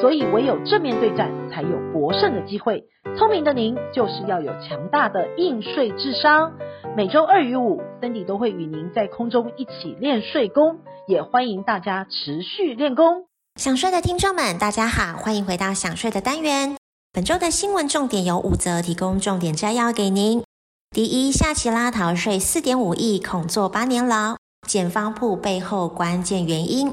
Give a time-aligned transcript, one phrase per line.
[0.00, 2.84] 所以唯有正面对战，才有博胜的机会。
[3.16, 6.52] 聪明的您就是要有强大的应税智商。
[6.96, 13.26] 每周二与五，Cindy 都会与您在空中一起练税功，也欢迎大家持续练功。
[13.56, 16.76] 想睡的听众们，大家好，欢迎回到想睡的单元。
[17.12, 20.42] 本周的新闻重点有五则，提供重点摘要给您。
[20.90, 26.92] 第一，夏奇拉逃税四点五亿，恐坐八年牢，检方曝背后关键原因。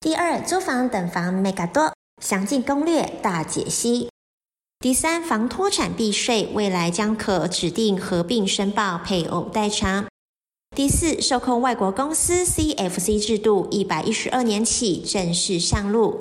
[0.00, 1.92] 第二，租房等房 mega 多，
[2.22, 4.08] 详尽攻略大解析。
[4.78, 10.06] 第三，房脱产避税，未来将可指定合并申报配偶代偿。
[10.74, 16.20] 第四，受控外国公司 CFC 制度一百一十二年起正式上路。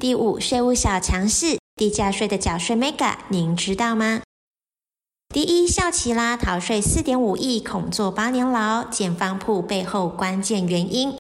[0.00, 4.22] 第五，税务小常识，地价税的缴税 mega，您知道吗？
[5.32, 11.19] 第一，夏奇拉逃税四点五亿，恐坐八年牢，建方铺背后关键原因。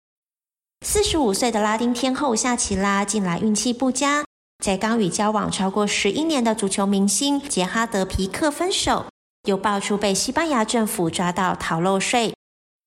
[0.80, 4.24] 四十五岁的拉丁天后夏奇拉近来运气不佳。
[4.64, 9.06] 在刚与交往超过十一年的足球明星杰哈德·皮克分手，
[9.46, 12.34] 又爆出被西班牙政府抓到逃漏税，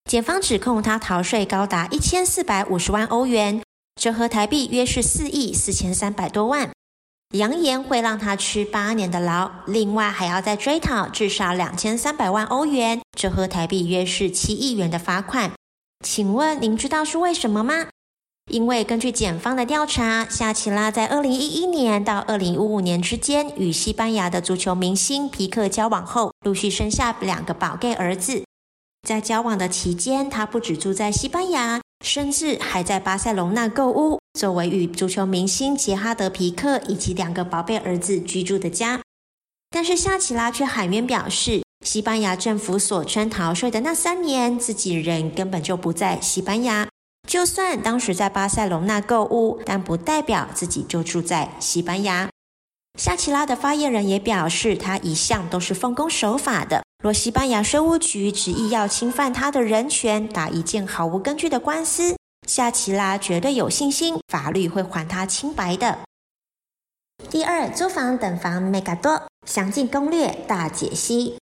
[0.09, 3.61] 检方指控他逃税高达一千四百五十万欧元，
[3.95, 6.71] 折合台币约是四亿四千三百多万，
[7.35, 15.51] 扬言会让他吃八年的牢，另外还要再追讨至少两千三百万欧元，折合台币约是七亿元的罚款。
[16.03, 17.87] 请问您知道是为什么吗？
[18.51, 28.43] 因为根据检方的调查，夏奇拉在二零一一年到二零一五年之间与西班牙的足球明星皮克交往后，陆续生下两个宝贝儿子。
[29.07, 38.99] 在交往的期间，他不止住在西班牙，甚至还在巴塞隆纳购屋，作为与足球明星杰哈德·皮克以及两个宝贝儿子居住的家。
[39.69, 46.87] 但是夏奇拉却喊冤表示，西班牙政府所称逃税的那三年，自己人根本就不在西班牙。
[47.27, 52.29] 就算当时在巴塞隆纳购物，但不代表自己就住在西班牙。
[52.99, 56.83] 夏奇拉的发言人也表示，他一向都是奉公守法的。
[57.01, 62.15] 若西班牙税务局执意要侵犯他的人权，打一件毫无根据的官司，
[62.47, 65.99] 夏奇拉绝对有信心，法律会还他清白的。
[67.29, 71.37] 第二，租房等房 mega 多，详尽攻略大解析。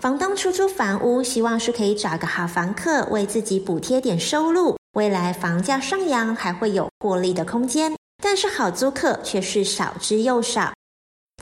[0.00, 4.78] 房东出租房屋，希望是可以找个好房客，为自己补贴点收入。
[4.94, 10.72] 未来房价上扬还会有获利的空间，但是好租客却是少之又少。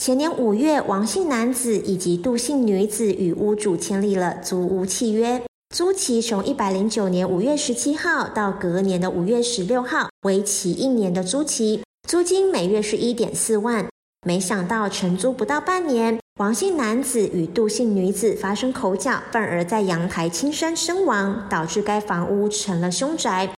[0.00, 5.40] 前年五月，王姓男子以及杜姓女子与屋主签立了租屋契约，
[5.72, 13.86] 租期从一百零九年五月十七号到隔年的五月十六号，为期一年的租期，租金每月是一点四万。
[14.26, 23.50] 没想到承租不到半年，王姓男子与杜姓女子发生口角，愤而在阳台轻生身亡，导致该房屋成了凶宅。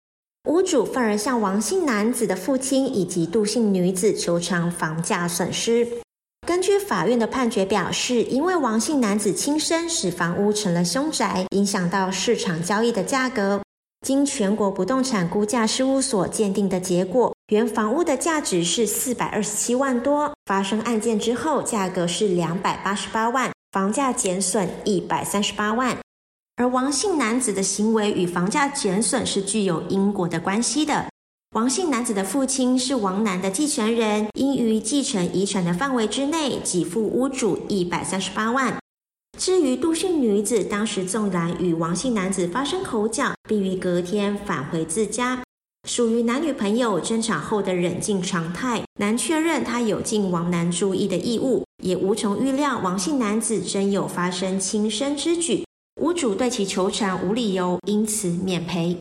[0.48, 5.86] 屋主愤而向王姓男子的父亲以及杜姓女子求偿房价损失。
[6.46, 13.60] 根据法院的判决表示，因为王姓男子轻生使房屋成了凶宅，影响到市场交易的价格。
[14.06, 25.98] 经全国不动产估价事务所鉴定的结果，原房屋的价值是四百二十七万多，发生案件之后，价格是两百八十八万，房价减损一百三十八万。
[26.56, 31.06] 而王姓男子的行为与房价减损是具有因果的关系的。
[31.54, 38.78] 王姓男子的父亲是王男的继承人，应于继承遗产的范围之内，给付屋主一百三十八万。
[39.40, 45.42] 至于杜姓女子，当时纵然与王姓男子发生口角，并于隔天返回自家，
[45.88, 48.82] 属于男女朋友争吵后的冷静常态。
[48.98, 55.64] 难确认他有尽王男注意的义务，也无从预料王姓男子真有发生轻生之举。
[56.02, 58.98] 屋主对其求偿无理由，因此免赔。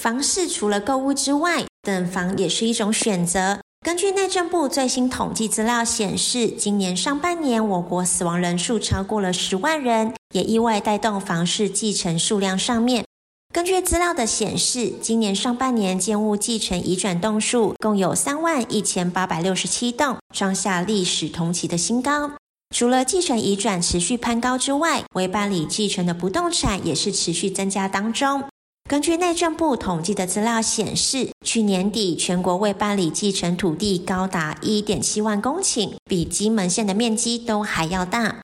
[0.00, 3.60] 房市除了购物之外，等房也是一种选择。
[3.80, 13.04] 根据内政部最新统计资料显示，今年上半年我国死亡人数超过了十万人，也意外带动房市继承数量上面。
[13.50, 22.32] 根据资料的显示，今年上半年建物继承移转栋数共有三万一千八百六十七栋，创下历史同期的新高。
[22.76, 28.44] 除了继承移转持续攀高之外，未办理继承的不动产也是持续增加当中。
[28.88, 38.40] 根据内政部统计的资料显示，去年底全国未办理继承土地高达一点七万公顷，比金门县的面积都还要大。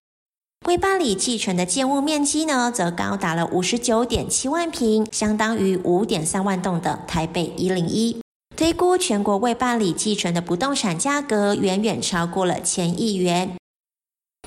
[0.66, 8.18] 未办理继承的建物面积呢，则高达了五十九点七万坪，相当于五点三万栋的台北一零一。
[8.54, 13.56] 推估全国未办理继承的不动产价格远远超过了千亿元。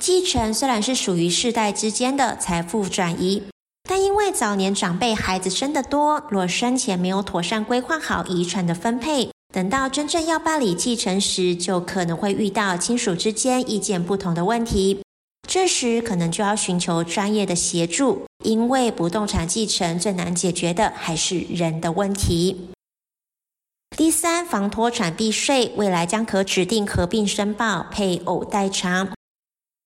[0.00, 3.42] 继承虽然是属于世代之间的财富转移，
[3.88, 15.00] 但因为早年长辈孩子生得多，若生前没有妥善规划好遗产的分配，等到真正要办理继承时，就可能会遇到亲属之间意见不同的问题。
[15.48, 22.68] 这时可能就要寻求专业的协助，因为不动产继承最难解决的还是人的问题。
[23.96, 29.08] 第三，房托产避税，未来将可指定合并申报配偶代偿。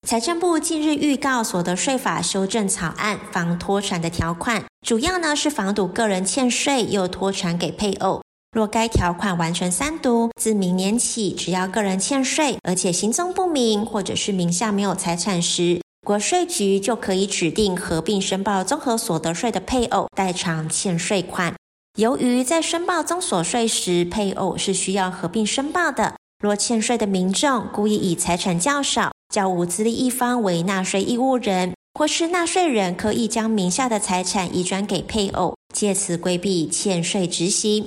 [0.05, 8.21] 财政部近日预告所得税法修正草案，防脱产的条款主要呢是防堵个人欠税又托传给配偶。
[8.51, 21.55] 若该条款完成三读，自明年起，只要个人欠税，而且行踪不明，或者是名下没有财产时，国税局就可以指定合并申报综合所得税的配偶代偿欠税款。
[21.97, 37.83] 由于在申报综所税时，配偶是需要合并申报的，若欠税的民众故意以财产较少、较无资历一方为纳税义务人，或是纳税人可以将名下的财产移转给配偶，借此规避欠税执行。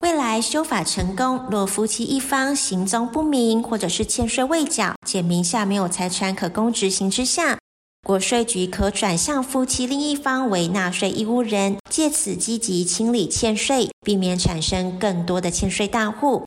[0.00, 7.58] 未来修法成功，若夫妻一方行踪不明，或者是欠税未缴，且名下没有财产可供执行之下，
[8.06, 16.46] 国税局可转向夫妻另一方为纳税义务人，借此积极清理欠税，避免产生更多的欠税大户。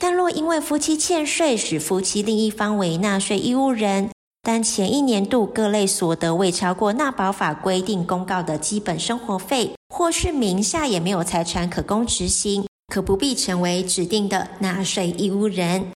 [0.00, 4.10] 但若因为夫妻欠税使夫妻另一方为纳税义务人，
[4.42, 12.64] 但前一年度各类所得未超过纳保法规定公告的基本生活费，或是名下也没有财产可供执行。
[12.92, 15.92] 可不必成为指定的纳税义务人。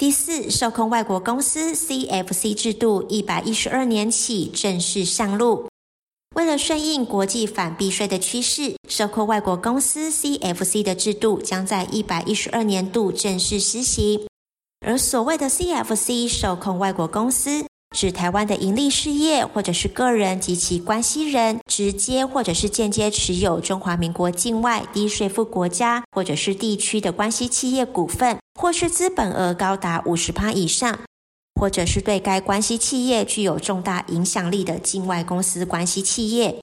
[0.00, 5.68] 第四，受控外国公司 CFC 制度一百一十二年起正式上路。
[6.34, 14.26] 为了顺应国际反避税的趋势，受控外国公司 CFC 的制度将在一百一十二年度正式施行。
[14.86, 30.98] 而所谓的 CFC 受控外国公司，指台湾的营利事业或者是个人及其关系人，直接或者是间接持有中华民国境外低税负国家或者是地区的关系企业股份，或是资本额高达五十趴以上，
[31.54, 36.58] 或者是对该关系企业具有重大影响力的境外公司关系企业。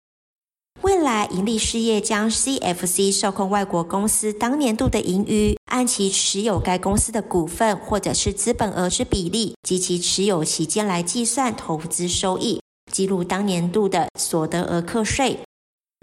[0.82, 15.40] 未来，盈利事业将 CFC 受控外国公司当年度的盈余，按其持有该公司的股份或者是资本额之比例及其持有期间来计算投资收益，记录当年度的所得额课税。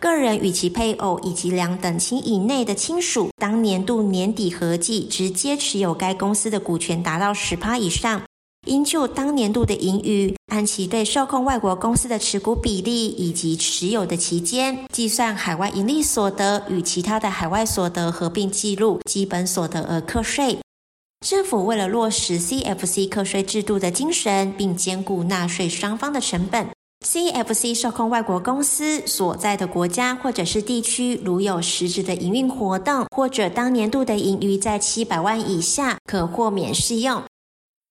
[0.02, 8.22] 个人与其配偶以及两等亲以内的亲属，当年度年底合计直接持有该公司的股权达到十趴以上。
[8.66, 20.58] 应就当年度的盈余，按其对受控外国公司的持股比例以及持有的期间，计算海外盈利所得与其他的海外所得合并记录基本所得额课税。
[21.26, 26.68] 政府为了落实 CFC 课税制度的精神，并兼顾纳税双方的成本
[27.06, 37.22] ，CFC 受控外国公司所在的国家或者是地区，如有实质的营运活动，或者当年度的盈余在七百万以下，可豁免适用。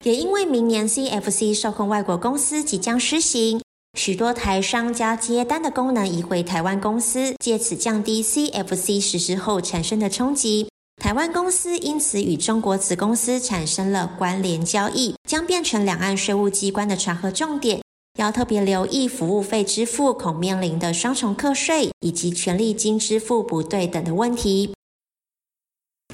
[0.04, 3.60] 也因为明年 CFC 受控外国公司即将施行，
[3.98, 10.68] 许多台商将接单的功能移回台湾公司，借此降低 CFC 实施后产生的冲击。
[11.02, 17.80] 台湾公司因此与中国子公司产生了关联交易，将变成两岸税务机关的查核重点。
[18.18, 24.75] 要特别留意服务费支付恐面临的双重课税以及权利金支付不对等的问题。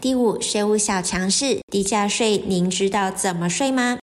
[0.02, 4.00] 第五，税务小常识，地价税您知道怎么税吗？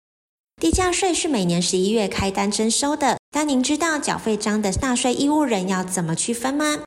[0.61, 6.79] 地价税是每年十一月开单征收的，但您知道缴费章的纳税义务人要怎么区分吗？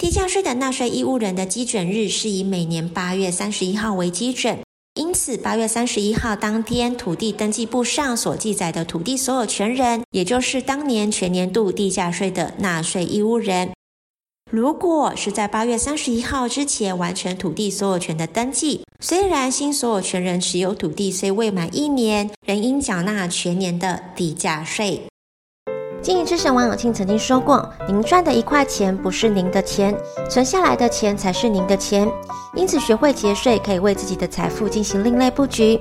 [0.00, 4.60] 地价税的纳税义务人的基准日是以每年八月三十一号为基准，
[4.94, 13.72] 因此八月三十一号当天，土地登记簿上所记载的土地所有权人，也就是当年全年度地价税的纳税义务人。
[14.52, 25.02] 如果是在八月三十一号之前完成土地所有权的登记，虽然新所有权人持有土地虽未满一年，仍应缴纳全年的地价税。
[26.00, 29.92] 经营之神王永庆曾经说过：“您赚的一块钱不是您的钱，
[30.30, 32.08] 存下来的钱才是您的钱。
[32.54, 35.76] 因此，学会节税可以为自己的财富进行另类布局。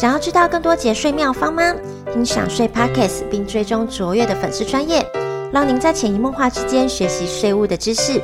[0.00, 1.74] 想要知道更多节税妙方吗？
[2.10, 5.06] 听享税 Podcast 并追踪卓越的粉丝专业。”
[5.52, 8.20] 让您在潜移默化之间学习税务的知识。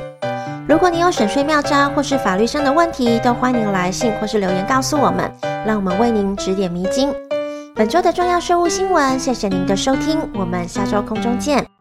[0.67, 5.31] 如果你有省税妙招或是法律上的问题，都欢迎来信或是留言告诉我们，
[5.65, 7.13] 让我们为您指点迷津。
[7.75, 11.74] 本周的重要税务新闻，谢谢您的收听，我们下周空中见。